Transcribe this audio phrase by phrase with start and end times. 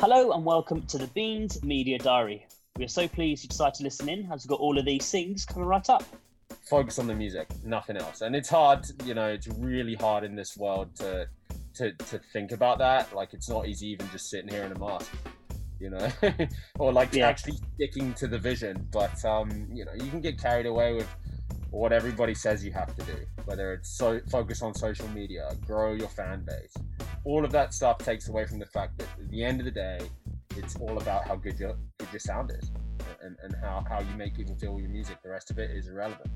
[0.00, 2.46] Hello and welcome to the Beans Media Diary.
[2.78, 5.10] We are so pleased you decided to listen in as we've got all of these
[5.10, 6.02] things coming right up.
[6.70, 8.22] Focus on the music, nothing else.
[8.22, 11.28] And it's hard, you know, it's really hard in this world to
[11.74, 13.14] to, to think about that.
[13.14, 15.12] Like it's not easy even just sitting here in a mask,
[15.78, 16.08] you know,
[16.78, 17.28] or like Yeah.
[17.28, 18.88] actually sticking to the vision.
[18.90, 21.08] But um, you know, you can get carried away with
[21.72, 25.92] what everybody says you have to do, whether it's so focus on social media, grow
[25.92, 26.74] your fan base.
[27.24, 29.70] All of that stuff takes away from the fact that at the end of the
[29.70, 30.00] day,
[30.56, 32.70] it's all about how good your good your sound is
[33.22, 35.18] and, and how, how you make people feel your music.
[35.22, 36.30] The rest of it is irrelevant.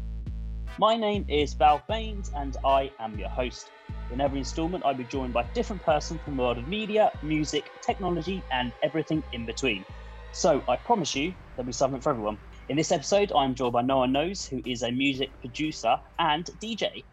[0.79, 3.71] My name is Val Baines and I am your host.
[4.13, 7.11] In every instalment, I'll be joined by a different person from the world of media,
[7.23, 9.85] music, technology, and everything in between.
[10.33, 12.39] So I promise you, there'll be something for everyone.
[12.69, 16.45] In this episode, I'm joined by No One Knows, who is a music producer and
[16.61, 17.05] DJ.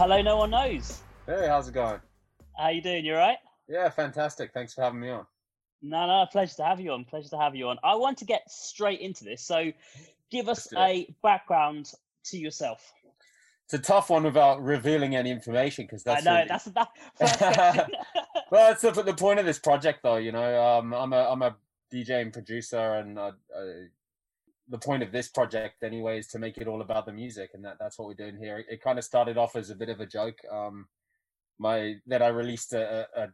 [0.00, 1.02] Hello, No One Knows.
[1.26, 2.00] Hey, how's it going?
[2.56, 3.04] How you doing?
[3.04, 3.36] You all right?
[3.68, 4.50] Yeah, fantastic.
[4.54, 5.26] Thanks for having me on.
[5.82, 7.04] No, no, pleasure to have you on.
[7.04, 7.76] Pleasure to have you on.
[7.84, 9.42] I want to get straight into this.
[9.42, 9.70] So,
[10.30, 11.92] give us a background
[12.24, 12.94] to yourself.
[13.66, 17.90] It's a tough one without revealing any information because that's I know the- that's that
[18.50, 20.16] well, that's the, the point of this project, though.
[20.16, 21.56] You know, um, I'm a I'm a
[21.92, 23.64] DJ and producer, and uh, uh,
[24.70, 27.64] the point of this project, anyway, is to make it all about the music, and
[27.64, 28.58] that that's what we're doing here.
[28.58, 30.38] It, it kind of started off as a bit of a joke.
[30.50, 30.86] Um,
[31.58, 33.28] my that I released a, a,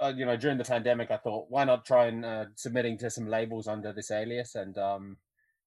[0.00, 3.10] a, you know during the pandemic, I thought why not try and uh, submitting to
[3.10, 5.16] some labels under this alias, and um,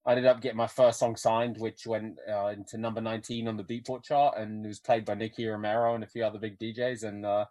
[0.06, 3.56] I ended up getting my first song signed, which went uh, into number 19 on
[3.56, 6.58] the Beatport chart, and it was played by Nicky Romero and a few other big
[6.58, 7.46] DJs, and uh,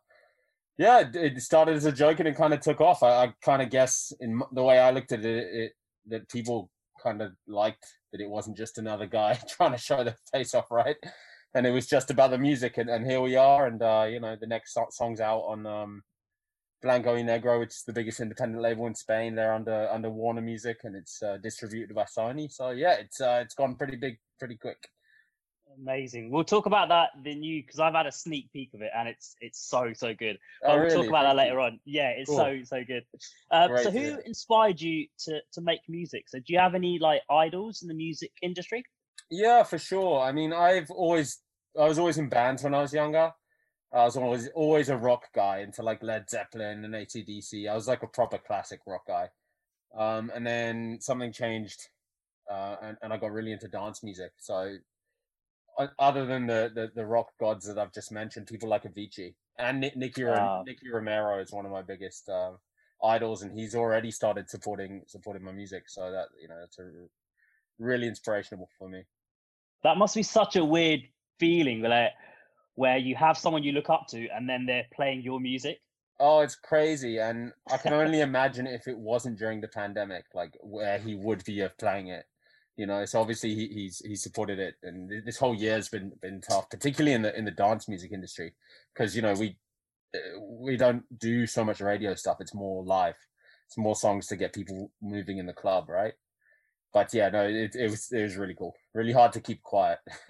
[0.78, 3.04] yeah, it- it started as a joke and it kind of took off.
[3.04, 5.72] I, I kind of guess in the way I looked at it, it
[6.08, 6.70] that people
[7.04, 10.72] kind of liked that it wasn't just another guy trying to show their face off,
[10.72, 10.96] right?
[11.56, 13.68] And it was just about the music, and, and here we are.
[13.68, 16.02] And uh, you know, the next so- song's out on um,
[16.82, 19.36] Blanco y Negro, which is the biggest independent label in Spain.
[19.36, 22.52] They're under under Warner Music, and it's uh, distributed by Sony.
[22.52, 24.80] So yeah, it's uh, it's gone pretty big, pretty quick.
[25.82, 26.32] Amazing.
[26.32, 29.08] We'll talk about that the new because I've had a sneak peek of it and
[29.08, 30.38] it's it's so so good.
[30.64, 30.96] Oh, we'll really?
[30.96, 31.56] talk about that Thank you.
[31.56, 31.80] later on.
[31.86, 32.38] Yeah, it's Cool.
[32.38, 33.04] so so good.
[33.52, 36.30] Um, so, who inspired you to to make music?
[36.30, 38.84] So, do you have any like idols in the music industry?
[39.30, 40.22] Yeah, for sure.
[40.22, 41.40] I mean, I've always
[41.80, 43.32] I was always in bands when I was younger.
[43.94, 47.70] I was always always a rock guy into like Led Zeppelin and ACDC.
[47.70, 49.30] I was like a proper classic rock guy.
[49.96, 51.90] Um, and then something changed,
[52.50, 54.32] uh, and, and I got really into dance music.
[54.40, 54.78] So,
[56.00, 59.82] other than the, the the rock gods that I've just mentioned, people like Avicii and
[59.82, 60.64] Ni- Nicky Ah.
[60.66, 62.52] Nicky Romero is one of my biggest uh,
[63.04, 65.84] idols, and he's already started supporting supporting my music.
[65.88, 66.90] So that you know, it's a
[67.80, 69.04] really inspirational for me.
[69.84, 71.02] That must be such a weird
[71.40, 72.12] feeling, where
[72.76, 75.80] where you have someone you look up to and then they're playing your music.
[76.20, 80.58] Oh, it's crazy, and I can only imagine if it wasn't during the pandemic, like
[80.62, 82.26] where he would be playing it.
[82.76, 86.42] You know, so obviously he, he's he's supported it, and this whole year's been been
[86.42, 88.54] tough, particularly in the in the dance music industry,
[88.94, 89.58] because you know we
[90.16, 92.38] uh, we don't do so much radio stuff.
[92.40, 93.16] It's more live.
[93.68, 96.14] It's more songs to get people moving in the club, right?
[96.94, 98.74] But yeah, no, it it was it was really cool.
[98.94, 100.00] Really hard to keep quiet.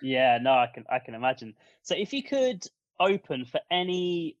[0.00, 1.54] Yeah, no, I can I can imagine.
[1.82, 2.66] So, if you could
[2.98, 4.36] open for any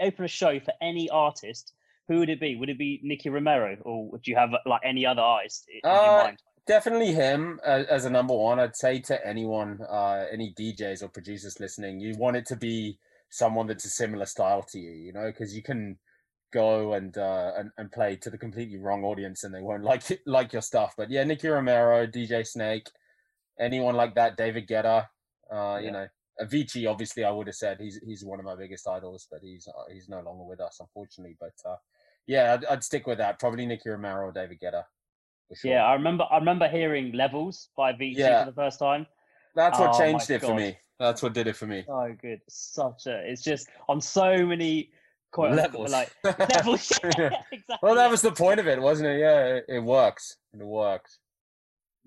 [0.00, 1.74] open a show for any artist,
[2.08, 2.56] who would it be?
[2.56, 6.02] Would it be Nicky Romero, or would you have like any other artist in Uh,
[6.04, 6.38] your mind?
[6.66, 8.58] Definitely him as, as a number one.
[8.60, 12.98] I'd say to anyone uh any djs or producers listening you want it to be
[13.30, 15.98] someone that's a similar style to you you know because you can
[16.52, 20.10] go and uh and, and play to the completely wrong audience and they won't like
[20.10, 20.94] it, like your stuff.
[20.96, 22.88] But yeah nicky romero dj snake
[23.58, 25.06] anyone like that david guetta
[25.52, 26.06] uh you know
[26.40, 29.68] avicii obviously i would have said he's he's one of my biggest idols but he's
[29.68, 31.36] uh, he's no longer with us unfortunately.
[31.38, 31.76] But uh
[32.26, 33.38] yeah i'd, I'd stick with that.
[33.38, 34.84] Probably nicky romero or david guetta
[35.54, 35.70] sure.
[35.72, 38.44] Yeah, I remember I remember hearing Levels by Avicii Yeah.
[38.44, 39.06] for the first time.
[39.54, 40.78] That's what Oh changed it for me.
[40.98, 41.84] That's what did it for me.
[41.88, 43.18] Oh, good, such a.
[43.30, 44.90] It's just on so many
[45.34, 45.90] unquote, Levels.
[45.90, 46.92] like levels.
[47.18, 47.76] yeah, exactly.
[47.82, 49.18] well, that was the point of it, wasn't it?
[49.20, 50.36] Yeah, it, it works.
[50.54, 51.18] It works.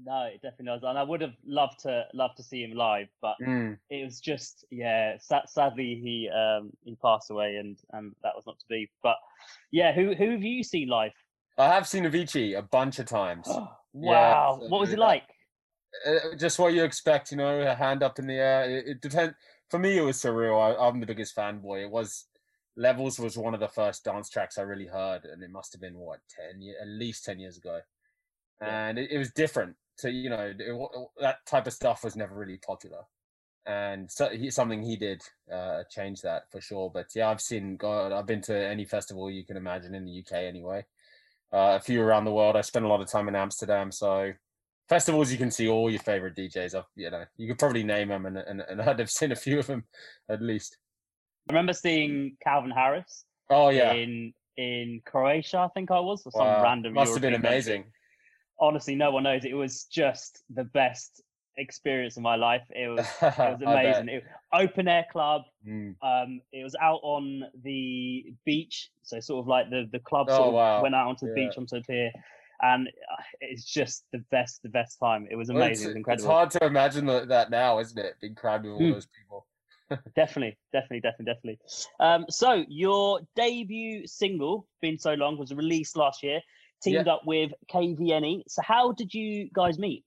[0.03, 3.07] No, it definitely does, and I would have loved to love to see him live,
[3.21, 3.77] but Mm.
[3.89, 5.17] it was just yeah.
[5.19, 8.89] Sa- sadly, he um he passed away, and and that was not to be.
[9.03, 9.15] But
[9.71, 11.13] yeah, who who have you seen live?
[11.57, 13.47] I have seen Avicii a bunch of times.
[13.93, 15.23] wow, so what was it like?
[16.05, 18.69] Uh, just what you expect, you know, a hand up in the air.
[18.69, 19.33] It, it depends.
[19.69, 20.61] For me, it was surreal.
[20.61, 21.83] I, I'm the biggest fanboy.
[21.83, 22.25] It was
[22.77, 25.81] Levels was one of the first dance tracks I really heard, and it must have
[25.81, 27.79] been what ten years, at least ten years ago.
[28.59, 29.75] And it, it was different.
[29.97, 33.03] So you know, it, that type of stuff was never really popular.
[33.65, 35.21] and so he, something he did
[35.51, 36.91] uh, change that for sure.
[36.93, 40.19] But yeah, I've seen God, I've been to any festival you can imagine in the
[40.19, 40.85] UK anyway.
[41.55, 42.57] Uh, a few around the world.
[42.57, 44.33] I spent a lot of time in Amsterdam, so
[44.89, 46.75] festivals you can see all your favorite DJs.
[46.75, 49.37] I've, you know, you could probably name them, and, and and I'd have seen a
[49.37, 49.85] few of them
[50.27, 50.77] at least.
[51.49, 53.23] I remember seeing Calvin Harris.
[53.49, 56.61] Oh yeah, in in Croatia, I think I was, or some wow.
[56.61, 56.93] random.
[56.93, 57.81] Must European have been amazing.
[57.83, 57.91] Country.
[58.59, 59.45] Honestly, no one knows.
[59.45, 61.21] It was just the best
[61.57, 62.63] experience of my life.
[62.69, 64.09] It was it was amazing.
[64.09, 64.23] It,
[64.53, 65.43] open air club.
[65.67, 65.95] Mm.
[66.01, 70.35] Um, it was out on the beach, so sort of like the the club Oh,
[70.35, 70.81] sort of wow.
[70.81, 71.47] went out onto the Yeah.
[71.47, 72.11] beach onto the pier,
[72.61, 75.27] and uh, it's just the best, the best time.
[75.29, 75.89] It was Well, amazing.
[75.89, 78.15] it's, it was it's hard to imagine that, now, isn't it?
[78.21, 78.93] Being crowded with all Mm.
[78.93, 79.47] those people.
[80.15, 81.59] Definitely, definitely, definitely, definitely.
[81.99, 86.41] Um, so your debut single, "Been So Long," was released last year.
[86.81, 88.43] Teamed up with KVNE.
[88.47, 90.03] So how did you guys meet?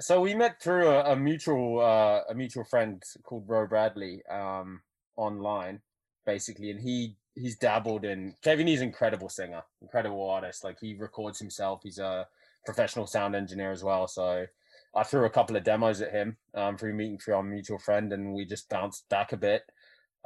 [0.00, 4.82] So we met through a, a mutual uh, a mutual friend called Ro Bradley um,
[5.16, 5.80] online,
[6.24, 8.34] basically, and he he's dabbled in.
[8.42, 10.62] Kevin, he's an incredible singer, incredible artist.
[10.62, 11.80] Like he records himself.
[11.82, 12.28] He's a
[12.64, 14.06] professional sound engineer as well.
[14.06, 14.46] So
[14.94, 18.12] I threw a couple of demos at him um, through meeting through our mutual friend,
[18.12, 19.62] and we just bounced back a bit.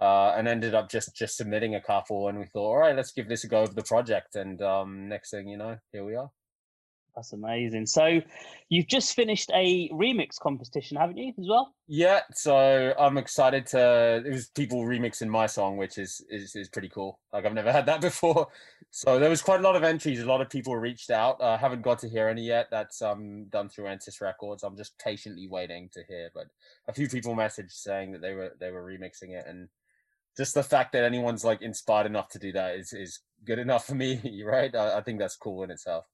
[0.01, 3.13] Uh, and ended up just just submitting a couple, and we thought, all right, let's
[3.13, 4.37] give this a go of the project.
[4.37, 6.31] And um, next thing you know, here we are.
[7.14, 7.87] That's amazing.
[7.87, 8.20] So
[8.70, 11.75] you've just finished a remix competition, haven't you, as well?
[11.87, 14.23] Yeah, so I'm excited to.
[14.25, 17.19] It was people remixing my song, which is is is pretty cool.
[17.32, 18.49] Like I've never had that before.
[18.91, 20.20] So there was quite a lot of entries.
[20.20, 21.43] A lot of people reached out.
[21.43, 22.69] I haven't got to hear any yet.
[22.70, 24.62] That's um done through Ensis Records.
[24.62, 26.31] I'm just patiently waiting to hear.
[26.35, 26.47] But
[26.88, 29.69] a few people messaged saying that they were they were remixing it, and
[30.35, 33.87] just the fact that anyone's like inspired enough to do that is is good enough
[33.87, 34.75] for me, right?
[34.75, 36.06] I, I think that's cool in itself.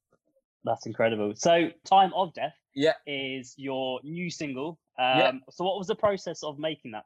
[0.65, 1.35] That's incredible.
[1.37, 2.95] So "Time of Death" Yeah.
[3.07, 4.79] is your new single.
[4.99, 5.33] Um, Yeah.
[5.51, 7.05] So what was the process of making that?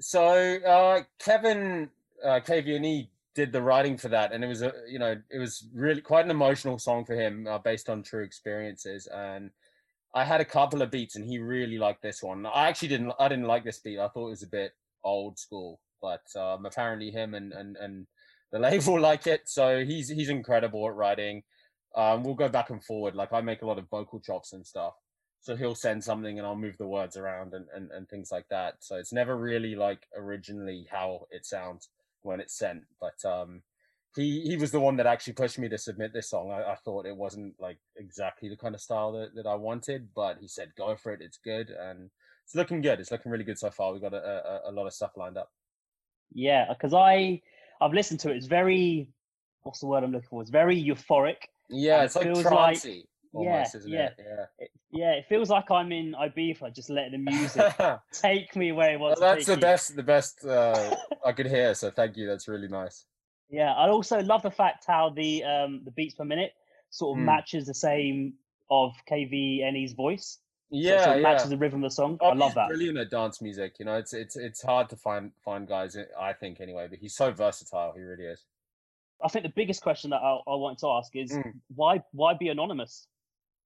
[0.00, 1.90] So uh, Kevin
[2.24, 5.66] uh, KVNE did the writing for that, and it was a you know it was
[5.72, 9.06] really quite an emotional song for him uh, based on true experiences.
[9.06, 9.50] And
[10.14, 12.46] I had a couple of beats, and he really liked this one.
[12.46, 13.98] I actually didn't I didn't like this beat.
[13.98, 14.72] I thought it was a bit
[15.04, 18.06] old school, but um, apparently him and and and
[18.52, 19.42] the label like it.
[19.46, 21.42] So he's he's incredible at writing.
[21.94, 23.14] Um, we'll go back and forward.
[23.14, 24.94] Like I make a lot of vocal chops and stuff.
[25.40, 28.46] So he'll send something and I'll move the words around and, and, and things like
[28.50, 28.74] that.
[28.80, 31.88] So it's never really like originally how it sounds
[32.22, 32.82] when it's sent.
[33.00, 33.62] But um
[34.16, 36.50] he he was the one that actually pushed me to submit this song.
[36.50, 40.08] I, I thought it wasn't like exactly the kind of style that, that I wanted,
[40.14, 42.10] but he said go for it, it's good and
[42.44, 43.00] it's looking good.
[43.00, 43.92] It's looking really good so far.
[43.92, 44.18] We've got a,
[44.66, 45.50] a, a lot of stuff lined up.
[46.32, 47.40] Yeah, because I
[47.80, 48.36] I've listened to it.
[48.36, 49.08] It's very
[49.62, 50.42] what's the word I'm looking for?
[50.42, 51.48] It's very euphoric.
[51.70, 54.06] Yeah, it's it like feels like- trancey yeah, isn't yeah.
[54.06, 54.14] it?
[54.18, 54.44] Yeah.
[54.58, 57.72] It, yeah, it feels like I'm in Ibiza, just letting the music
[58.12, 59.60] take me where it Well, that's the you.
[59.60, 61.74] best the best uh, I could hear.
[61.74, 62.26] So thank you.
[62.26, 63.04] That's really nice.
[63.48, 66.52] Yeah, I also love the fact how the um the beats per minute
[66.90, 67.26] sort of Mm.
[67.26, 68.34] matches the same
[68.68, 70.38] of KVNE's voice.
[70.72, 71.32] So it Yeah, sort of yeah.
[71.32, 72.18] matches the rhythm of the song.
[72.20, 72.68] Oh, I love that.
[72.68, 73.76] Brilliant at dance music.
[73.78, 75.96] You know, it's it's it's hard to find find guys.
[75.96, 77.92] uh, I think anyway, but he's so versatile.
[77.94, 78.44] He really is.
[79.22, 81.54] I think the biggest question that I, I wanted to ask is Mm.
[81.74, 83.06] why why be anonymous?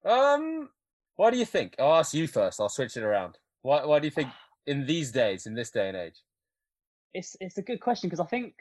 [0.05, 0.71] Um,
[1.17, 1.77] what do you think?
[1.79, 2.61] I'll ask you first.
[2.61, 3.39] I'll switch it around.
[3.63, 4.31] Why why do you think
[4.67, 6.21] in these days, in this day and age?
[7.15, 8.55] It's it's a good question because I think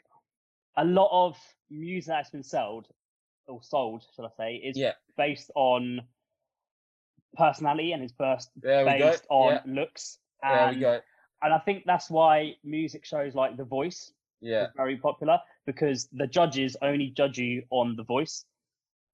[0.76, 1.36] a lot of
[1.70, 2.88] music that's been sold
[3.46, 4.92] or sold, should I say, is Yeah.
[5.16, 6.00] based on
[7.36, 9.10] personality and is burst There go.
[9.10, 10.18] based on Yeah, looks.
[10.42, 11.00] there we And, go.
[11.42, 16.08] and I think that's why music shows like The Voice Yeah, is very popular because
[16.12, 18.44] the judges only judge you on the voice.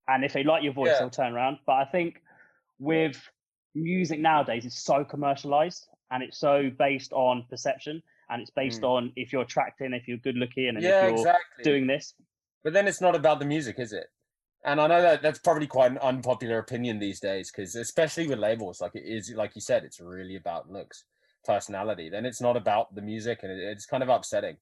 [0.07, 0.99] And if they like your voice, Yeah.
[0.99, 1.59] they'll turn around.
[1.65, 2.21] But I think
[2.79, 3.17] with
[3.75, 8.89] music nowadays, it's so commercialized and it's so based on perception and it's based Mm.
[8.89, 11.63] on if you're attracting, if you're good looking, and yeah, if you're exactly.
[11.63, 12.15] doing this.
[12.63, 14.07] But then it's not about the music, is it?
[14.63, 18.39] And I know that that's probably quite an unpopular opinion these days, because especially with
[18.39, 21.05] labels, like it is, like you said, it's really about looks,
[21.43, 22.09] personality.
[22.09, 24.57] Then it's not about the music, and it, it's kind of upsetting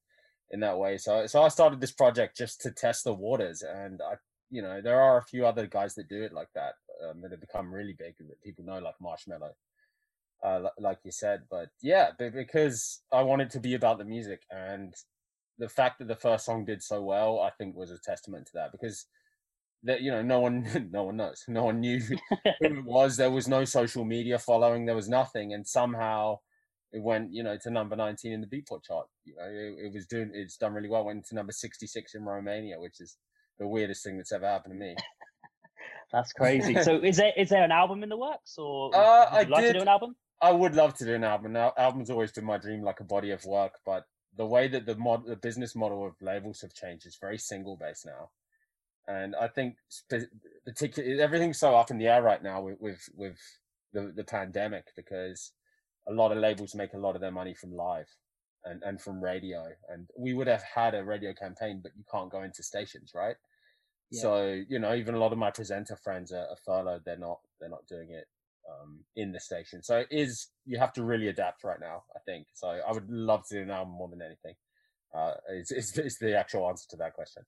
[0.50, 0.98] in that way.
[0.98, 4.14] So, so I started this project just to test the waters, and I,
[4.50, 6.74] you know, there are a few other guys that do it like that
[7.08, 9.50] um, that have become really big that people know, like Marshmello,
[10.44, 11.42] uh, like you said.
[11.50, 14.94] But yeah, because I wanted to be about the music, and
[15.58, 18.52] the fact that the first song did so well, I think, was a testament to
[18.54, 19.06] that because
[19.82, 22.16] that you know no one no one knows no one knew who
[22.60, 26.38] it was there was no social media following there was nothing and somehow
[26.92, 29.92] it went you know to number 19 in the beatport chart you know it, it
[29.92, 33.16] was doing it's done really well went to number 66 in romania which is
[33.58, 34.94] the weirdest thing that's ever happened to me
[36.12, 36.74] That's crazy.
[36.82, 39.48] so is there is there an album in the works or Uh, would I you
[39.48, 40.16] like to do an album?
[40.42, 41.52] I would love to do an album.
[41.52, 43.74] Now, album's always been my dream, like a body of work.
[43.84, 44.04] But
[44.36, 47.76] the way that the mod, the business model of labels have changed is very single
[47.76, 48.30] based now,
[49.06, 49.76] and I think
[50.64, 53.38] particularly everything's so up in the air right now with with, with
[53.92, 55.52] the the pandemic because
[56.08, 58.06] a lot of labels make a lot of their money from live
[58.64, 62.30] and and from radio, and we would have had a radio campaign, but you can't
[62.30, 63.36] go into stations, right?
[64.10, 64.22] Yeah.
[64.22, 67.02] So you know, even a lot of my presenter friends are, are furloughed.
[67.04, 68.26] They're not they're not doing it
[68.70, 69.82] um, in the station.
[69.82, 72.02] So it is you have to really adapt right now.
[72.14, 72.68] I think so.
[72.68, 74.54] I would love to do an album more than anything.
[75.16, 77.42] Uh, it's, it's, it's the actual answer to that question.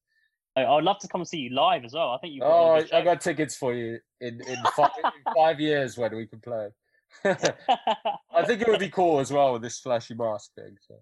[0.54, 2.10] I would love to come and see you live as well.
[2.10, 2.42] I think you.
[2.42, 6.26] Oh, I, I got tickets for you in in five, in five years when we
[6.26, 6.68] can play.
[7.24, 10.76] I think it would be cool as well with this flashy mask thing.
[10.86, 10.96] So.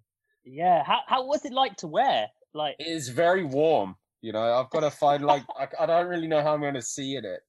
[0.45, 2.29] Yeah, how how was it like to wear?
[2.55, 3.97] Like it is very warm.
[4.23, 6.75] You know, I've got to find like I, I don't really know how I'm going
[6.75, 7.41] to see in it.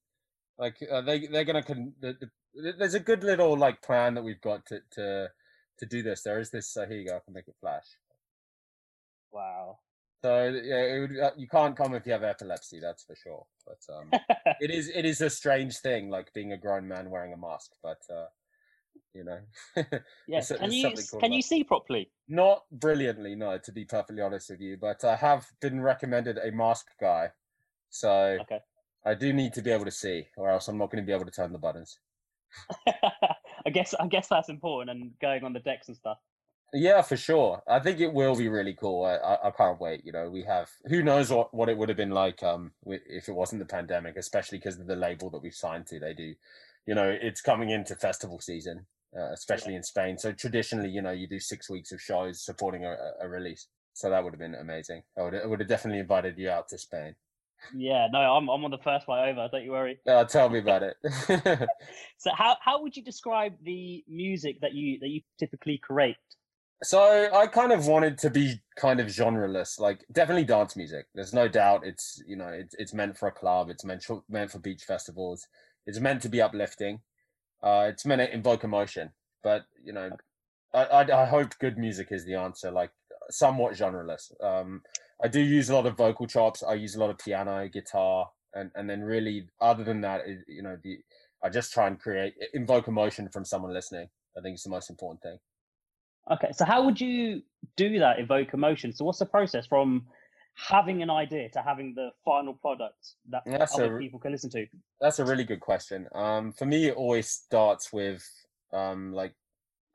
[0.58, 4.24] Like uh, they they're gonna con- the, the, there's a good little like plan that
[4.24, 5.30] we've got to to
[5.80, 6.24] to do this.
[6.24, 6.78] There is this.
[6.78, 7.16] Uh, here you go.
[7.16, 7.86] I can make it flash.
[9.32, 9.80] Wow.
[10.24, 12.80] So yeah, would, uh, you can't come if you have epilepsy.
[12.80, 13.46] That's for sure.
[13.66, 14.22] But um,
[14.62, 17.72] it is it is a strange thing, like being a grown man wearing a mask.
[17.82, 18.28] But uh,
[19.14, 19.40] you know.
[20.28, 20.52] yes.
[20.52, 22.10] can you can you see properly?
[22.28, 23.58] Not brilliantly, no.
[23.58, 27.32] To be perfectly honest with you, but I have been recommended a mask guy,
[27.90, 28.60] so okay.
[29.06, 31.14] I do need to be able to see, or else I'm not going to be
[31.14, 32.00] able to turn the buttons.
[33.66, 36.18] I guess I guess that's important, and going on the decks and stuff.
[36.74, 37.62] Yeah, for sure.
[37.68, 39.04] I think it will be really cool.
[39.04, 40.06] I, I, I, can't wait.
[40.06, 43.28] You know, we have who knows what, what it would have been like um if
[43.28, 46.00] it wasn't the pandemic, especially because of the label that we've signed to.
[46.00, 46.34] They do,
[46.86, 48.86] you know, it's coming into festival season,
[49.18, 50.18] uh, especially in Spain.
[50.18, 53.68] So traditionally, you know, you do six weeks of shows supporting a, a release.
[53.94, 55.04] So that would have been amazing.
[55.18, 57.16] I would, I would have definitely invited you out to Spain.
[57.76, 59.48] Yeah, no, I'm I'm on the first flight over.
[59.52, 60.00] Don't you worry.
[60.08, 60.96] Uh, tell me about it.
[62.18, 66.18] so, how how would you describe the music that you that you typically create?
[66.84, 71.06] So I kind of wanted to be kind of genreless, like definitely dance music.
[71.14, 73.70] There's no doubt it's you know it's it's meant for a club.
[73.70, 75.48] It's meant for, meant for beach festivals.
[75.86, 77.02] It's meant to be uplifting.
[77.64, 79.12] Uh, it's meant to invoke emotion,
[79.44, 80.10] but you know,
[80.74, 82.72] I, I, I hope good music is the answer.
[82.72, 82.92] Like
[83.30, 84.32] somewhat genreless.
[84.44, 84.82] Um,
[85.24, 86.64] I do use a lot of vocal chops.
[86.64, 90.40] I use a lot of piano, guitar, and and then really, other than that, it,
[90.48, 91.00] you know, the
[91.44, 94.10] I just try and create invoke emotion from someone listening.
[94.38, 95.38] I think it's the most important thing.
[96.32, 97.42] Okay, so how would you
[97.76, 98.20] do that?
[98.20, 98.94] Evoke emotion.
[98.94, 100.06] So what's the process from
[100.56, 104.50] having an idea to having the final product that that's other a, people can listen
[104.52, 104.66] to?
[105.00, 106.08] That's a really good question.
[106.14, 108.28] Um, for me, it always starts with
[108.74, 109.34] um, like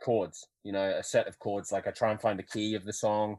[0.02, 0.46] chords.
[0.64, 1.72] You know, a set of chords.
[1.72, 3.38] Like I try and find the key of the song,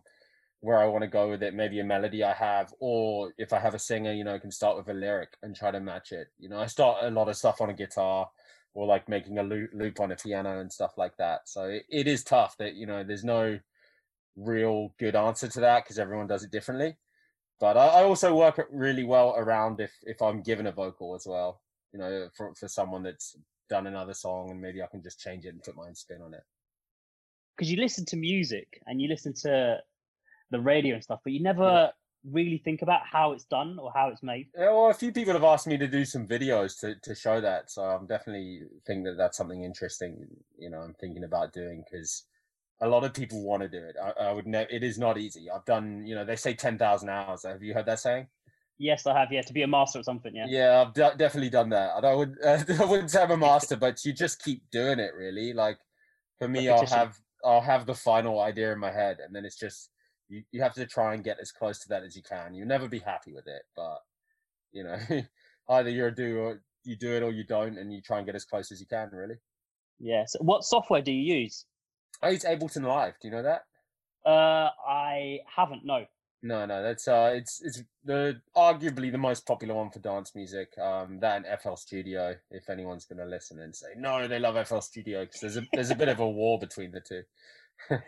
[0.61, 1.53] where I want to go with it.
[1.53, 4.51] Maybe a melody I have, or if I have a singer, you know, I can
[4.51, 6.27] start with a lyric and try to match it.
[6.39, 8.29] You know, I start a lot of stuff on a guitar
[8.73, 11.49] or like making a loop, loop on a piano and stuff like that.
[11.49, 13.59] So it, it is tough that you know there's no
[14.35, 16.95] real good answer to that because everyone does it differently.
[17.59, 21.25] But I, I also work really well around if if I'm given a vocal as
[21.25, 21.61] well.
[21.93, 23.35] You know, for for someone that's
[23.69, 26.21] done another song and maybe I can just change it and put my own spin
[26.21, 26.43] on it.
[27.55, 29.79] Because you listen to music and you listen to
[30.51, 31.89] the radio and stuff, but you never yeah.
[32.23, 34.47] really think about how it's done or how it's made.
[34.55, 37.41] Yeah, well, a few people have asked me to do some videos to to show
[37.41, 40.27] that, so I'm definitely think that that's something interesting.
[40.57, 42.23] You know, I'm thinking about doing because
[42.81, 43.95] a lot of people want to do it.
[44.01, 44.69] I, I would never.
[44.69, 45.49] It is not easy.
[45.49, 46.05] I've done.
[46.05, 47.43] You know, they say ten thousand hours.
[47.43, 48.27] Have you heard that saying?
[48.79, 49.31] Yes, I have.
[49.31, 50.35] Yeah, to be a master at something.
[50.35, 50.45] Yeah.
[50.47, 52.03] Yeah, I've d- definitely done that.
[52.03, 52.35] I would.
[52.43, 55.13] Uh, I wouldn't say I'm a master, but you just keep doing it.
[55.15, 55.79] Really, like
[56.37, 59.57] for me, I'll have I'll have the final idea in my head, and then it's
[59.57, 59.89] just
[60.29, 60.43] you.
[60.51, 62.53] You have to try and get as close to that as you can.
[62.53, 63.97] You'll never be happy with it, but
[64.71, 64.97] you know,
[65.69, 68.25] either you're a do or you do it or you don't, and you try and
[68.25, 69.09] get as close as you can.
[69.11, 69.35] Really.
[69.99, 70.25] Yeah.
[70.27, 71.65] So, what software do you use?
[72.21, 73.13] I use Ableton Live.
[73.21, 73.61] Do you know that?
[74.25, 75.85] Uh, I haven't.
[75.85, 76.05] No.
[76.43, 80.77] No, no, that's uh, it's it's the arguably the most popular one for dance music.
[80.77, 82.35] Um, that and FL Studio.
[82.51, 85.63] If anyone's going to listen and say no, they love FL Studio because there's a
[85.73, 87.23] there's a bit of a war between the two.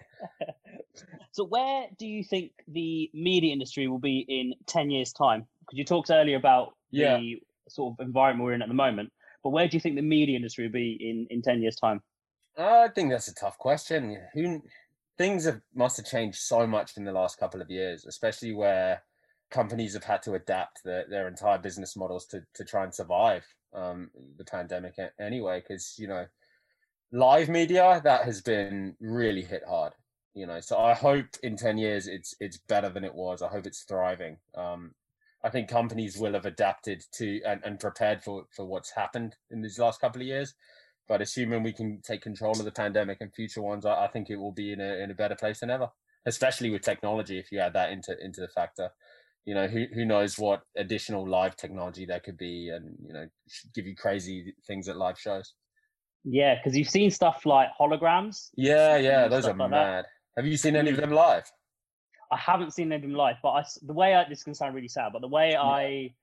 [1.32, 5.48] so, where do you think the media industry will be in ten years' time?
[5.62, 7.18] Because you talked earlier about yeah.
[7.18, 9.12] the sort of environment we're in at the moment,
[9.44, 12.02] but where do you think the media industry will be in in ten years' time?
[12.60, 14.18] I think that's a tough question.
[14.34, 14.62] Who
[15.18, 19.04] things have must have changed so much in the last couple of years, especially where
[19.50, 23.46] companies have had to adapt their, their entire business models to to try and survive
[23.74, 25.62] um, the pandemic anyway.
[25.62, 26.26] Because you know,
[27.12, 29.94] live media that has been really hit hard.
[30.34, 33.42] You know, so I hope in ten years it's it's better than it was.
[33.42, 34.38] I hope it's thriving.
[34.56, 34.96] Um,
[35.42, 39.62] I think companies will have adapted to and, and prepared for for what's happened in
[39.62, 40.56] these last couple of years
[41.10, 44.30] But assuming we can take control of the pandemic and future ones, I, I think
[44.30, 45.90] it will be in a in a better place than ever.
[46.26, 48.90] Especially with technology, if you add that into into the factor,
[49.46, 53.28] you know who who knows what additional live technology there could be, and you know
[53.74, 55.54] give you crazy things at live shows.
[56.24, 58.50] Yeah, because you've seen stuff like holograms.
[58.56, 60.06] Yeah, yeah, those are like mad.
[60.06, 60.06] That.
[60.38, 61.02] Have you seen any of mm.
[61.02, 61.50] them live?
[62.32, 64.76] I haven't seen any of them live, but I, the way I, this can sound
[64.76, 65.56] really sad, but the way.
[65.56, 66.14] I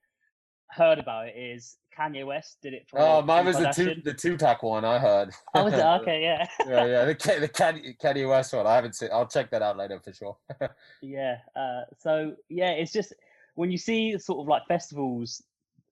[0.70, 3.00] heard about it is Kanye West did it for.
[3.00, 4.84] Oh, mine was the two the two Tupac one.
[4.84, 5.30] I heard.
[5.54, 5.80] Oh, was it?
[5.84, 6.46] Okay, yeah.
[6.66, 7.04] yeah, yeah.
[7.04, 8.66] The the Kanye, Kanye West one.
[8.66, 9.08] I haven't seen.
[9.12, 10.36] I'll check that out later for sure.
[11.02, 11.38] yeah.
[11.54, 13.14] Uh, so yeah, it's just
[13.54, 15.42] when you see sort of like festivals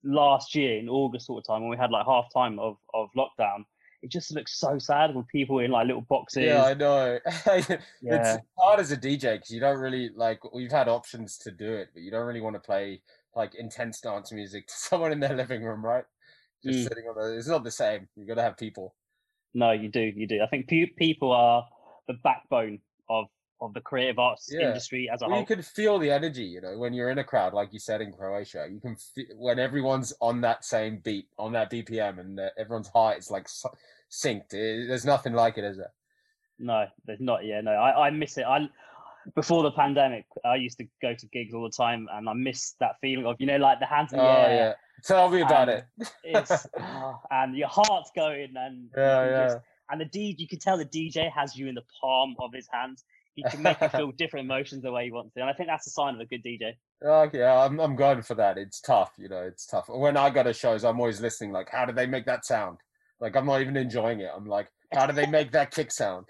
[0.03, 3.09] last year in August sort of time when we had like half time of of
[3.17, 3.65] lockdown.
[4.03, 6.45] It just looks so sad with people in like little boxes.
[6.45, 7.19] Yeah, I know.
[7.47, 7.79] yeah.
[8.03, 10.41] It's hard as a DJ because you don't really like.
[10.53, 13.01] We've had options to do it, but you don't really want to play
[13.37, 16.05] like intense dance music to someone in their living room, right?
[16.65, 16.89] Just mm.
[16.89, 17.37] sitting on the.
[17.37, 18.09] It's not the same.
[18.17, 18.95] You got to have people.
[19.53, 20.01] No, you do.
[20.01, 20.41] You do.
[20.43, 21.67] I think pe- people are
[22.09, 23.27] the backbone of
[23.61, 24.69] of the creative arts yeah.
[24.69, 25.41] industry as a well, whole.
[25.41, 28.01] You can feel the energy, you know, when you're in a crowd, like you said
[28.01, 28.67] in Croatia.
[28.71, 32.89] You can feel, when everyone's on that same beat, on that BPM, and uh, everyone's
[32.89, 33.47] heart is like
[34.11, 34.53] synced.
[34.53, 35.93] It, there's nothing like it, is there?
[36.59, 37.45] No, there's not.
[37.45, 38.45] Yeah, no, I, I miss it.
[38.45, 38.69] I
[39.35, 42.75] before the pandemic, I used to go to gigs all the time, and I miss
[42.81, 44.51] that feeling of you know, like the hands in the oh, air.
[44.51, 44.73] Yeah.
[45.05, 45.85] Tell me about it.
[46.23, 49.45] it's oh, and your heart's going, and yeah, yeah.
[49.47, 49.59] Just,
[49.91, 52.67] and the DJ, you can tell the DJ has you in the palm of his
[52.73, 53.05] hands.
[53.35, 55.69] He can make you feel different emotions the way he wants to, and I think
[55.69, 56.75] that's a sign of a good DJ.
[57.05, 58.59] Okay, oh, I'm I'm going for that.
[58.59, 59.43] It's tough, you know.
[59.43, 59.89] It's tough.
[59.89, 61.53] When I go to shows, I'm always listening.
[61.53, 62.79] Like, how do they make that sound?
[63.21, 64.31] Like, I'm not even enjoying it.
[64.35, 66.27] I'm like, how do they make that kick sound?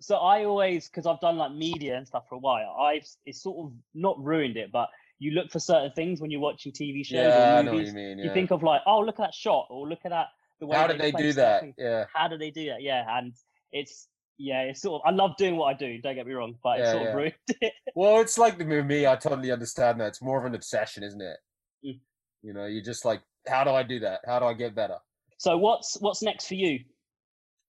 [0.00, 2.76] So I always because I've done like media and stuff for a while.
[2.80, 4.88] I've it's sort of not ruined it, but
[5.18, 7.88] you look for certain things when you're watching TV shows yeah, or movies.
[7.88, 8.24] you, mean, yeah.
[8.24, 10.26] you think of like, oh, look at that shot, or look at that.
[10.60, 11.64] The way how did they, do that?
[11.78, 12.04] Yeah.
[12.12, 12.82] How do they do that?
[12.82, 13.32] Yeah, and
[13.72, 15.10] it's yeah, it's sort of.
[15.10, 15.98] I love doing what I do.
[16.00, 17.08] Don't get me wrong, but it's sort yeah.
[17.08, 17.72] of ruined it.
[17.94, 19.06] Well, it's like the me.
[19.06, 20.08] I totally understand that.
[20.08, 21.38] It's more of an obsession, isn't it?
[21.84, 22.00] Mm.
[22.42, 24.20] You know, you're just like, how do I do that?
[24.26, 24.98] How do I get better?
[25.38, 26.80] So what's what's next for you?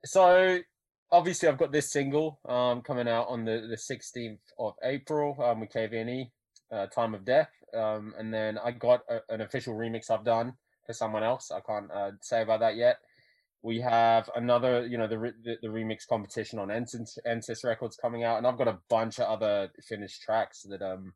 [0.06, 0.60] So
[1.12, 5.62] obviously I've got this single um, coming out on the, the 16th of April um,
[5.62, 6.30] with KVNE,
[6.72, 7.52] uh, Time of Death.
[7.76, 10.54] Um, and then I got a, an official remix I've done
[10.86, 11.52] for someone else.
[11.52, 12.98] I can't uh, say about that yet.
[13.64, 18.24] We have another, you know, the the, the remix competition on Ensis, Ensis Records coming
[18.24, 21.14] out, and I've got a bunch of other finished tracks that I'm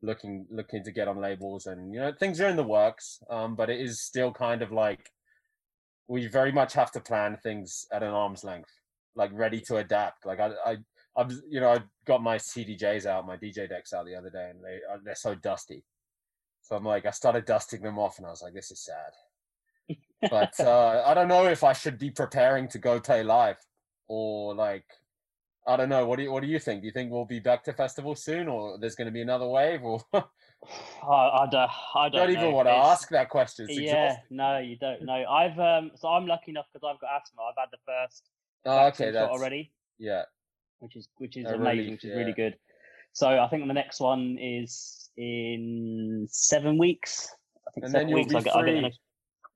[0.00, 3.20] looking looking to get on labels, and you know, things are in the works.
[3.30, 5.12] Um, but it is still kind of like
[6.08, 8.72] we very much have to plan things at an arm's length
[9.14, 10.26] like ready to adapt.
[10.26, 10.76] Like I, I,
[11.16, 14.30] I was, you know, I got my CDJs out, my DJ decks out the other
[14.30, 15.84] day, and they uh, they're so dusty.
[16.62, 19.98] So I'm like, I started dusting them off, and I was like, this is sad.
[20.30, 23.58] but uh, I don't know if I should be preparing to go play live,
[24.08, 24.84] or like,
[25.66, 26.06] I don't know.
[26.06, 26.80] What do you What do you think?
[26.80, 29.46] Do you think we'll be back to festival soon, or there's going to be another
[29.46, 30.00] wave, or?
[31.02, 31.70] I, I don't.
[31.94, 32.50] I don't, don't even know.
[32.50, 33.66] want to ask that question.
[33.68, 34.36] It's yeah, exhausting.
[34.36, 35.24] no, you don't know.
[35.28, 37.42] I've um, so I'm lucky enough because I've got asthma.
[37.42, 38.30] I've had the first
[38.64, 39.72] Oh, okay, that's already.
[39.98, 40.22] Yeah,
[40.80, 42.16] which is which is amazing, which is yeah.
[42.16, 42.56] really good.
[43.12, 47.28] So I think the next one is in seven weeks.
[47.68, 48.34] I think and seven weeks.
[48.34, 48.98] I get, I get next...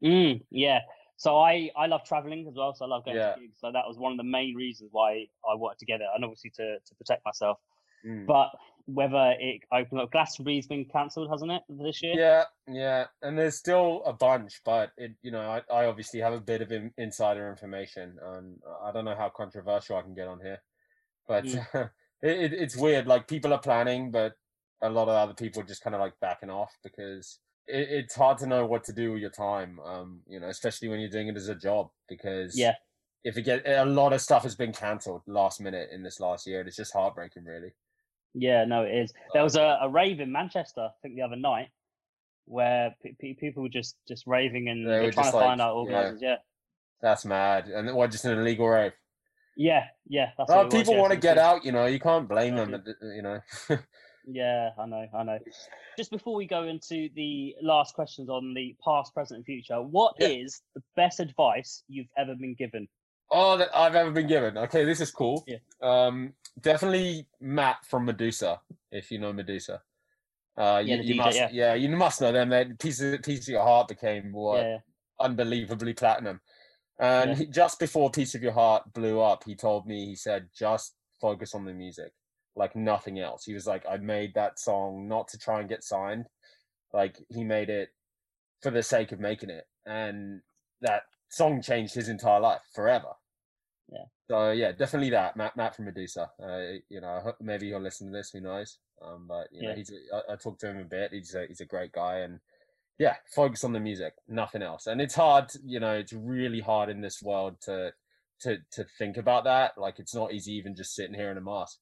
[0.04, 0.80] mm, yeah.
[1.16, 2.74] So I I love traveling as well.
[2.74, 3.34] So I love going yeah.
[3.34, 3.58] to gigs.
[3.60, 6.78] So that was one of the main reasons why I worked together, and obviously to
[6.78, 7.58] to protect myself.
[8.06, 8.26] Mm.
[8.26, 8.50] But
[8.86, 12.14] whether it opens up, Glastonbury's been cancelled, hasn't it, this year?
[12.16, 16.32] Yeah, yeah, and there's still a bunch, but it, you know, I, I obviously have
[16.32, 20.28] a bit of in, insider information, and I don't know how controversial I can get
[20.28, 20.62] on here,
[21.26, 21.66] but mm.
[22.22, 23.06] it, it's weird.
[23.06, 24.34] Like people are planning, but
[24.82, 28.14] a lot of other people are just kind of like backing off because it, it's
[28.14, 29.80] hard to know what to do with your time.
[29.80, 32.74] Um, you know, especially when you're doing it as a job, because yeah,
[33.24, 36.46] if it get a lot of stuff has been cancelled last minute in this last
[36.46, 37.72] year, and it's just heartbreaking, really.
[38.38, 39.14] Yeah, no, it is.
[39.32, 41.68] There was a, a rave in Manchester, I think, the other night,
[42.44, 45.74] where p- people were just just raving and they are trying to like, find out
[45.74, 46.20] organisers.
[46.20, 46.28] Yeah.
[46.28, 46.36] yeah.
[47.00, 47.68] that's mad.
[47.68, 48.92] And what, just an illegal rave?
[49.56, 50.30] Yeah, yeah.
[50.36, 51.64] That's well, people was, want to get out.
[51.64, 52.84] You know, you can't blame them.
[53.00, 53.40] You know.
[54.26, 55.38] yeah, I know, I know.
[55.96, 60.14] Just before we go into the last questions on the past, present, and future, what
[60.18, 60.28] yeah.
[60.28, 62.86] is the best advice you've ever been given?
[63.30, 64.58] Oh, that I've ever been given.
[64.58, 65.42] Okay, this is cool.
[65.46, 65.56] Yeah.
[65.80, 68.58] Um, definitely Matt from Meduza,
[68.90, 69.80] if you know Meduza.
[70.58, 71.48] Uh, yeah, you, you DJ, must, yeah.
[71.52, 71.74] yeah.
[71.74, 72.48] you must know them.
[72.48, 74.78] That piece of piece of your heart became what yeah.
[75.20, 76.40] unbelievably platinum.
[76.98, 77.36] And yeah.
[77.36, 80.94] he, just before Piece of Your Heart blew up, he told me, he said, just
[81.20, 82.12] focus on the music,
[82.54, 83.44] like nothing else.
[83.44, 86.26] He was like, I made that song not to try and get signed.
[86.92, 87.90] Like he made it
[88.62, 89.64] for the sake of making it.
[89.84, 90.40] And
[90.80, 93.12] that song changed his entire life forever.
[93.92, 94.04] Yeah.
[94.28, 96.28] So yeah, definitely that Matt Matt from Meduza.
[96.42, 98.30] Uh, you know, maybe he'll listen to this.
[98.30, 98.78] Who knows?
[99.00, 101.12] Um, but you know, he's I, I talked to him a bit.
[101.12, 102.40] He's a he's a great guy, and
[102.98, 104.86] yeah, focus on the music, nothing else.
[104.86, 107.92] And it's hard, you know, it's really hard in this world to
[108.40, 109.76] to to think about that.
[109.76, 111.78] Like it's not easy even just sitting here in a mask,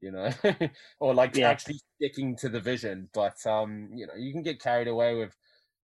[0.00, 0.30] you know,
[1.00, 1.48] or like yeah.
[1.48, 3.08] actually sticking to the vision.
[3.14, 5.34] But um, you know, you can get carried away with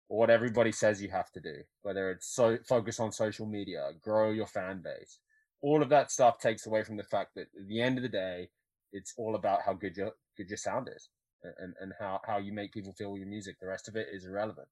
[0.09, 4.31] what everybody says you have to do, whether it's so focus on social media, grow
[4.31, 5.18] your fan base.
[5.61, 8.09] All of that stuff takes away from the fact that at the end of the
[8.09, 8.49] day,
[8.92, 11.09] it's all about how good your good your sound is
[11.42, 13.57] and, and how, how you make people feel with your music.
[13.61, 14.68] The rest of it is irrelevant.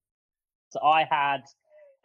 [0.70, 1.42] So I had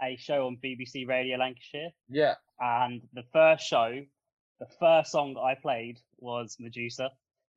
[0.01, 1.89] a show on BBC Radio Lancashire.
[2.09, 2.35] Yeah.
[2.59, 4.01] And the first show,
[4.59, 7.09] the first song I played was Meduza.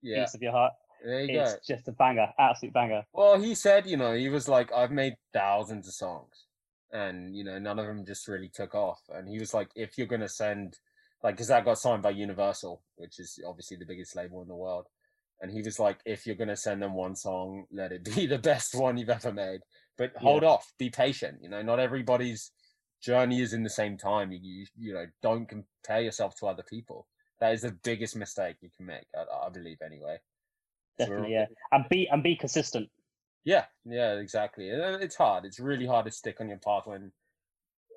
[0.02, 0.24] Yeah.
[0.24, 0.72] Piece of Your Heart.
[1.04, 1.58] There you it's go.
[1.66, 3.04] just a banger, absolute banger.
[3.12, 6.46] Well, he said, you know, he was like, I've made thousands of songs,
[6.92, 9.00] and you know, none of them just really took off.
[9.10, 10.78] And he was like, if you're gonna send,
[11.24, 14.54] like, because that got signed by Universal, which is obviously the biggest label in the
[14.54, 14.86] world,
[15.40, 18.38] and he was like, if you're gonna send them one song, let it be the
[18.38, 19.60] best one you've ever made.
[19.96, 20.50] But hold yeah.
[20.50, 21.38] off, be patient.
[21.40, 22.52] You know, not everybody's
[23.02, 24.32] journey is in the same time.
[24.32, 27.06] You, you, you know, don't compare yourself to other people.
[27.40, 29.06] That is the biggest mistake you can make.
[29.16, 30.18] I, I believe, anyway.
[30.98, 32.90] Definitely, yeah, and be and be consistent.
[33.44, 34.68] Yeah, yeah, exactly.
[34.68, 35.44] It's hard.
[35.44, 37.12] It's really hard to stick on your path when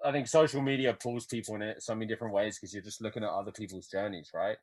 [0.05, 3.01] I think social media pulls people in it so many different ways because you're just
[3.01, 4.57] looking at other people's journeys, right?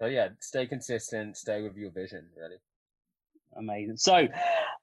[0.00, 2.56] So yeah, stay consistent, stay with your vision, really.
[3.56, 3.96] Amazing.
[3.96, 4.26] So,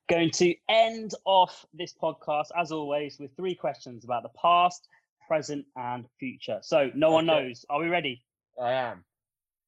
[0.09, 4.87] going to end off this podcast as always with three questions about the past,
[5.27, 6.59] present, and future.
[6.61, 7.13] So, no okay.
[7.13, 7.65] one knows.
[7.69, 8.23] Are we ready?
[8.61, 9.03] I am.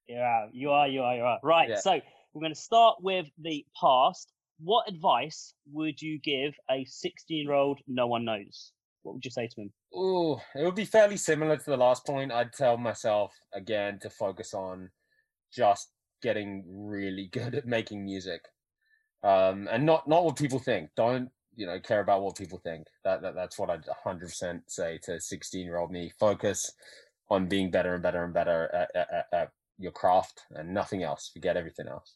[0.07, 0.87] Yeah, you are.
[0.87, 1.15] You are.
[1.15, 1.39] You are.
[1.43, 1.69] Right.
[1.69, 1.79] Yeah.
[1.79, 1.99] So,
[2.33, 4.31] we're going to start with the past.
[4.59, 8.71] What advice would you give a 16 year old no one knows?
[9.01, 9.73] What would you say to him?
[9.95, 12.32] Oh, it would be fairly similar to the last point.
[12.32, 14.89] I'd tell myself again to focus on
[15.51, 18.41] just getting really good at making music,
[19.23, 20.89] um, and not not what people think.
[20.95, 22.88] Don't you know care about what people think.
[23.03, 26.12] That, that that's what I'd 100 percent say to 16 year old me.
[26.19, 26.71] Focus
[27.29, 31.29] on being better and better and better at, at, at your craft and nothing else.
[31.34, 32.15] Forget everything else.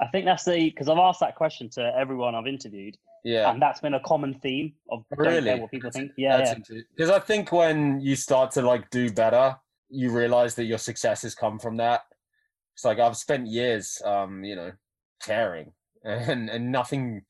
[0.00, 2.96] I think that's the because I've asked that question to everyone I've interviewed.
[3.24, 6.12] Yeah, and that's been a common theme of really what people think.
[6.16, 7.14] Yeah, because yeah.
[7.14, 9.56] I think when you start to like do better,
[9.88, 12.02] you realize that your success has come from that.
[12.74, 14.72] It's like I've spent years, um, you know,
[15.22, 15.72] caring,
[16.04, 17.22] and and nothing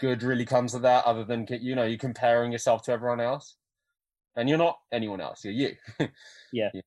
[0.00, 3.56] good really comes of that other than you know you comparing yourself to everyone else,
[4.36, 5.44] and you're not anyone else.
[5.44, 5.74] You're you.
[6.52, 6.70] yeah.
[6.72, 6.80] yeah.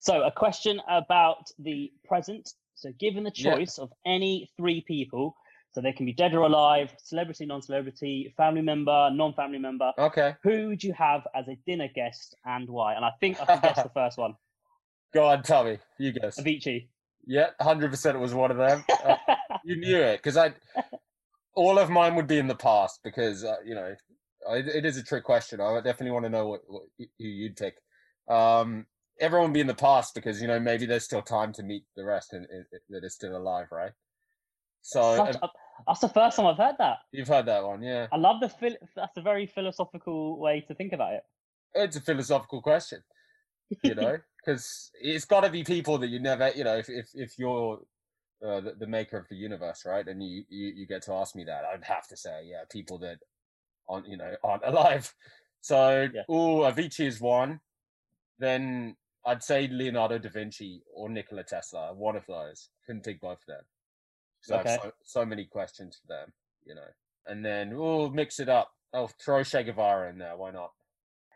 [0.00, 3.84] So a question about the present so, given the choice yeah.
[3.84, 5.34] of any three people,
[5.72, 9.92] so they can be dead or alive, celebrity, non-celebrity, family member, non-family member.
[9.98, 10.34] Okay.
[10.42, 12.94] Who would you have as a dinner guest and why?
[12.94, 14.34] And I think I can guess the first one.
[15.12, 15.78] Go on, Tommy.
[15.98, 16.40] You guess.
[16.40, 16.88] Avicii.
[17.26, 18.16] Yeah, hundred percent.
[18.16, 18.84] It was one of them.
[19.04, 19.16] Uh,
[19.64, 20.52] you knew it because I.
[21.54, 23.94] All of mine would be in the past because uh, you know
[24.50, 25.60] it, it is a trick question.
[25.60, 27.76] I definitely want to know what, what who you'd pick.
[28.28, 28.86] Um,
[29.20, 32.04] everyone be in the past because you know maybe there's still time to meet the
[32.04, 32.46] rest and
[32.90, 33.92] that is still alive, right?
[34.82, 35.48] So Such, uh,
[35.86, 36.98] that's the first time I've heard that.
[37.12, 38.06] You've heard that one, yeah.
[38.12, 41.22] I love the phil- that's a very philosophical way to think about it.
[41.74, 43.02] It's a philosophical question,
[43.82, 47.10] you know, because it's got to be people that you never, you know, if if,
[47.14, 47.80] if you're
[48.44, 51.34] uh, the, the, maker of the universe, right, and you, you you get to ask
[51.34, 53.18] me that, I'd have to say, yeah, people that
[53.88, 55.12] aren't, you know, aren't alive.
[55.60, 56.22] So, yeah.
[56.28, 57.60] oh, Avicii is one.
[58.38, 62.68] Then I'd say Leonardo da Vinci or Nikola Tesla, one of those.
[62.86, 63.62] Couldn't pick both of them.
[64.40, 64.68] Because okay.
[64.68, 66.32] I have so, so, many questions for them,
[66.64, 66.88] you know.
[67.26, 68.70] And then we'll mix it up.
[68.94, 70.36] I'll throw Che Guevara in there.
[70.36, 70.70] Why not?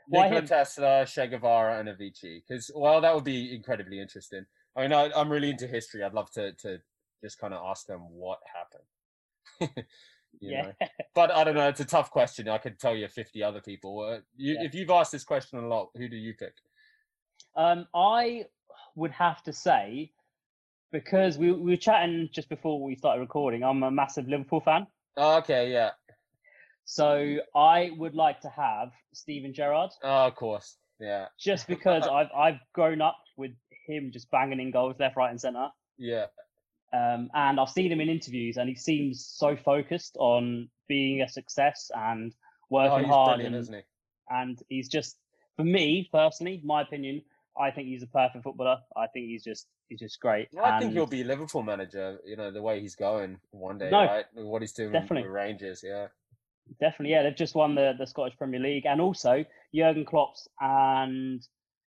[0.06, 0.46] Why Nikola him?
[0.46, 2.42] Tesla, Che Guevara, and Avicii.
[2.46, 4.46] Because, well, that would be incredibly interesting.
[4.76, 6.04] I mean, I, am really into history.
[6.04, 6.78] I'd love to, to
[7.22, 9.86] just kind of ask them what happened.
[10.40, 10.62] yeah.
[10.62, 10.72] Know?
[11.14, 11.68] But I don't know.
[11.68, 12.48] It's a tough question.
[12.48, 14.00] I could tell you 50 other people.
[14.00, 14.62] Uh, you, yeah.
[14.62, 16.54] If you've asked this question a lot, who do you pick?
[17.56, 18.46] Um, I
[18.94, 20.12] would have to say,
[20.92, 24.86] because we, we were chatting just before we started recording, I'm a massive Liverpool fan.
[25.16, 25.90] Oh, okay, yeah.
[26.84, 29.90] So I would like to have Steven Gerrard.
[30.02, 31.26] Oh, of course, yeah.
[31.38, 33.52] Just because I've I've grown up with
[33.86, 35.68] him just banging in goals left, right, and centre.
[35.98, 36.26] Yeah.
[36.92, 41.28] Um, and I've seen him in interviews, and he seems so focused on being a
[41.28, 42.34] success and
[42.68, 43.40] working oh, hard.
[43.40, 43.84] And?
[44.28, 45.16] And he's just,
[45.56, 47.22] for me personally, my opinion,
[47.58, 48.78] I think he's a perfect footballer.
[48.96, 50.48] I think he's just he's just great.
[50.52, 50.80] Well, I and...
[50.80, 52.18] think he'll be Liverpool manager.
[52.24, 54.24] You know the way he's going one day, no, right?
[54.34, 55.22] What he's doing definitely.
[55.22, 56.08] with Rangers, yeah.
[56.80, 57.22] Definitely, yeah.
[57.24, 61.44] They've just won the, the Scottish Premier League, and also Jurgen Klopp's and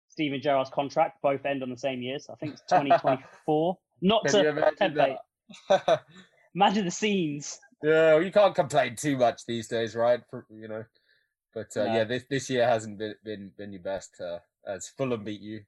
[0.09, 2.27] Steven Gerrard's contract both end on the same years.
[2.29, 3.77] I think it's 2024.
[4.01, 5.99] Not Can to imagine template.
[6.55, 7.59] Imagine the scenes.
[7.83, 10.21] yeah, well, you can't complain too much these days, right?
[10.29, 10.85] For, you know,
[11.53, 11.93] but uh, No.
[11.93, 15.61] yeah, this this year hasn't been been, been your best uh, as Fulham beat you.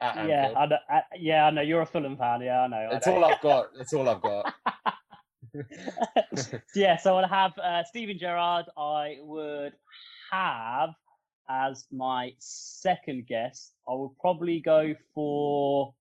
[0.00, 1.60] Yeah, I know, I, yeah, I know.
[1.62, 2.40] You're a Fulham fan.
[2.40, 2.76] Yeah, I know.
[2.76, 3.16] I That's know.
[3.16, 3.66] all I've got.
[3.76, 4.54] That's all I've got.
[6.74, 8.66] yeah, so I'd have uh, Steven Gerrard.
[8.76, 9.72] I would
[10.30, 10.90] have
[11.50, 13.72] as my second guess.
[13.88, 15.94] I would probably go for.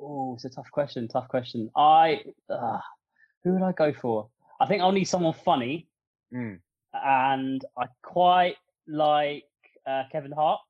[0.00, 1.08] Oh, it's a tough question.
[1.08, 1.70] Tough question.
[1.76, 2.80] I uh,
[3.44, 4.28] who would I go for?
[4.60, 5.88] I think I'll need someone funny,
[6.34, 6.58] Mm.
[6.92, 8.56] and I quite
[8.88, 9.44] like
[9.86, 10.60] uh, Kevin Hart.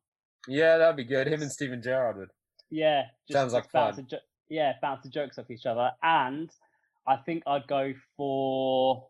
[0.48, 1.26] Yeah, that'd be good.
[1.26, 2.28] Him and Steven Gerrard would.
[2.70, 4.06] Yeah, Sounds like fun.
[4.08, 6.50] jo- yeah, bounce the jokes off each other, and
[7.06, 9.06] I think I'd go for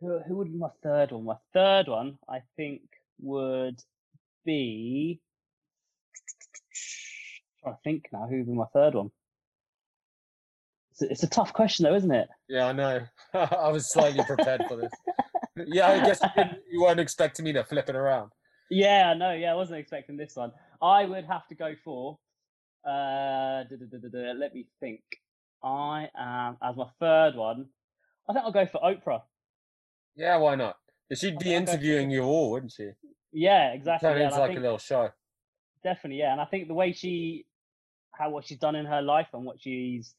[0.00, 1.24] who, who would be my third one?
[1.24, 2.82] My third one, I think,
[3.20, 3.80] would
[4.44, 5.20] be.
[7.62, 8.26] trying to think now.
[8.28, 9.10] Who would be my third one?
[10.92, 12.28] It's a, it's a tough question, though, isn't it?
[12.48, 13.00] Yeah, I know.
[13.34, 14.92] I was slightly prepared for this.
[15.66, 18.30] Yeah, I guess you, you weren't expecting me to flip it around.
[18.70, 20.52] Yeah, no, yeah, I wasn't expecting this one.
[20.80, 22.18] I would have to go for.
[22.86, 25.00] Uh, let me think.
[25.62, 27.66] I am as my third one.
[28.28, 29.22] I think I'll go for Oprah.
[30.16, 30.76] Yeah, why not?
[31.12, 32.90] She'd be interviewing you all, wouldn't she?
[33.32, 34.08] Yeah, exactly.
[34.08, 35.10] Turn Yeah, into like a little show.
[35.82, 37.46] definitely, yeah, and I think the way she,
[38.12, 40.14] how what she's done in her life and what she's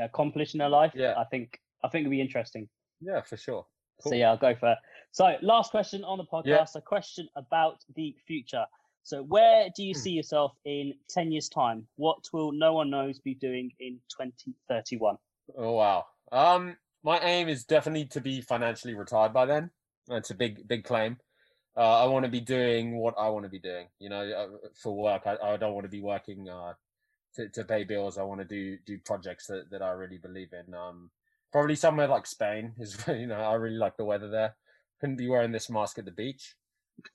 [0.00, 1.14] accomplished in her life, Yeah.
[1.16, 2.68] I think I think it'll be interesting.
[3.00, 3.66] Yeah, for sure.
[4.00, 4.74] So yeah, I'll go for.
[5.12, 6.66] So last question on the podcast, Yeah.
[6.76, 8.66] a question about the future.
[9.02, 10.00] So where do you Hmm.
[10.00, 11.86] see yourself in 10 years time?
[11.96, 15.18] What will no one knows be doing in 2031?
[15.56, 16.06] Oh wow.
[16.30, 19.70] Um, my aim is definitely to be financially retired by then.
[20.06, 21.18] That's a big, big claim.
[21.76, 23.88] Uh, I want to be doing what I want to be doing.
[23.98, 25.26] You know, uh, for work.
[25.26, 26.74] I, I don't want to be working uh,
[27.34, 28.18] to to pay bills.
[28.18, 30.74] I want to do do projects that, that I really believe in.
[30.74, 31.10] Um,
[31.50, 32.96] probably somewhere like Spain is.
[33.08, 34.56] You know, I really like the weather there.
[35.02, 36.54] Couldn't be wearing this mask at the beach.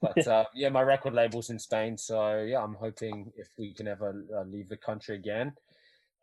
[0.02, 3.88] But uh, yeah, my record label's in Spain, so yeah, I'm hoping if we can
[3.88, 5.54] ever uh, leave the country again,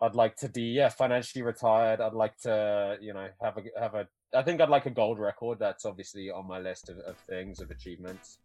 [0.03, 2.03] I'd like to be yeah financially retired.
[2.03, 4.07] I'd like to you know have a have a.
[4.35, 5.59] I think I'd like a gold record.
[5.59, 8.39] That's obviously on my list of, of things of achievements.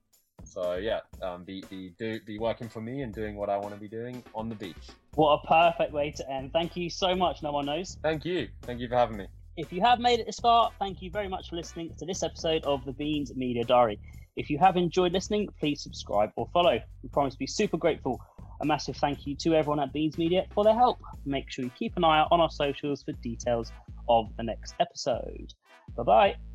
[0.46, 3.74] So yeah, um, be be do be working for me and doing what I want
[3.74, 4.88] to be doing on the beach.
[5.16, 6.54] What a perfect way to end.
[6.54, 7.98] Thank you so much, no one knows.
[8.02, 9.28] Thank you, thank you for having me.
[9.60, 12.24] If you have made it this far, thank you very much for listening to this
[12.24, 14.00] episode of the Beans Media Diary.
[14.38, 16.80] If you have enjoyed listening, please subscribe or follow.
[17.04, 18.22] We promise to be super grateful.
[18.62, 21.00] A massive thank you to everyone at Beans Media for their help.
[21.26, 23.74] Make sure you keep an eye out on our socials for details
[24.08, 25.52] of the next episode.
[25.98, 26.49] Bye bye.